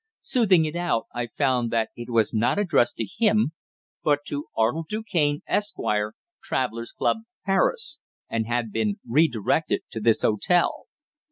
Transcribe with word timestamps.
Smoothing 0.21 0.65
it 0.65 0.75
out, 0.75 1.05
I 1.13 1.27
found 1.37 1.69
that 1.69 1.91
it 1.95 2.09
was 2.09 2.33
not 2.33 2.57
addressed 2.57 2.95
to 2.97 3.05
him, 3.05 3.51
but 4.03 4.25
to 4.29 4.47
"Arnold 4.57 4.87
Du 4.89 5.03
Cane, 5.03 5.41
Esq., 5.47 5.75
Travellers' 6.41 6.91
Club, 6.91 7.17
Paris," 7.45 7.99
and 8.27 8.47
had 8.47 8.71
been 8.71 8.99
re 9.07 9.27
directed 9.27 9.81
to 9.91 9.99
this 9.99 10.23
hotel. 10.23 10.87